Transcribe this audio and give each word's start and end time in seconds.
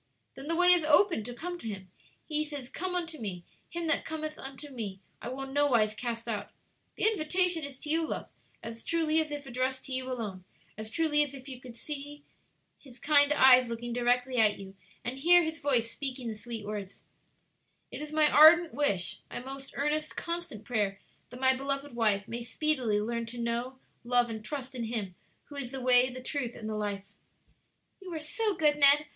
"Then 0.33 0.47
the 0.47 0.55
way 0.55 0.69
is 0.73 0.83
open 0.83 1.23
to 1.25 1.33
come 1.35 1.59
to 1.59 1.67
Him. 1.67 1.91
He 2.25 2.43
says, 2.43 2.71
'Come 2.71 2.95
unto 2.95 3.19
me.' 3.19 3.43
'Him 3.69 3.85
that 3.85 4.03
cometh 4.03 4.39
unto 4.39 4.71
me, 4.71 4.99
I 5.21 5.29
will 5.29 5.43
in 5.43 5.53
no 5.53 5.67
wise 5.67 5.93
cast 5.93 6.27
out.' 6.27 6.49
The 6.95 7.03
invitation 7.05 7.63
is 7.63 7.77
to 7.81 7.89
you, 7.91 8.07
love, 8.07 8.27
as 8.63 8.83
truly 8.83 9.21
as 9.21 9.29
if 9.29 9.45
addressed 9.45 9.85
to 9.85 9.93
you 9.93 10.11
alone; 10.11 10.43
as 10.75 10.89
truly 10.89 11.21
as 11.21 11.35
if 11.35 11.47
you 11.47 11.61
could 11.61 11.77
hear 11.77 12.21
His 12.79 12.97
voice 12.97 12.97
speaking 12.97 12.97
the 12.97 13.05
sweet 13.05 13.05
words 13.05 13.27
and 13.27 13.29
see 13.29 13.29
His 13.29 13.31
kind 13.31 13.31
eyes 13.33 13.69
looking 13.69 13.93
directly 13.93 14.37
at 14.39 14.57
you. 14.57 14.75
"It 17.91 18.01
is 18.01 18.11
my 18.11 18.27
ardent 18.27 18.73
wish, 18.73 19.19
my 19.29 19.39
most 19.39 19.73
earnest, 19.77 20.17
constant 20.17 20.65
prayer, 20.65 20.99
that 21.29 21.39
my 21.39 21.55
beloved 21.55 21.93
wife 21.95 22.27
may 22.27 22.41
speedily 22.41 22.99
learn 22.99 23.27
to 23.27 23.37
know, 23.37 23.77
love, 24.03 24.31
and 24.31 24.43
trust 24.43 24.73
in 24.73 24.85
Him 24.85 25.13
who 25.49 25.55
is 25.57 25.71
the 25.71 25.79
Way, 25.79 26.09
the 26.09 26.23
Truth, 26.23 26.55
and 26.55 26.67
the 26.67 26.75
Life!" 26.75 27.13
"You 28.01 28.11
are 28.15 28.19
so 28.19 28.55
good, 28.55 28.77
Ned! 28.77 29.05